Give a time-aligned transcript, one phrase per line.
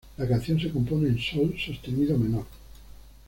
[0.17, 2.47] La canción se compone en sol sostenido menor.